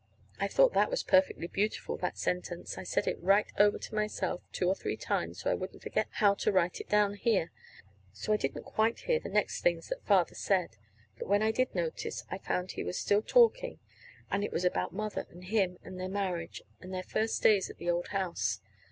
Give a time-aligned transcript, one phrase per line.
[0.39, 2.75] I thought that was perfectly beautiful that sentence.
[2.75, 6.07] I said it right over to myself two or three times so I wouldn't forget
[6.13, 7.51] how to write it down here.
[8.11, 10.69] So I didn't quite hear the next things that Father said.
[11.19, 13.77] But when I did notice, I found he was still talking
[14.31, 17.77] and it was about Mother, and him, and their marriage, and their first days at
[17.77, 18.59] the old house.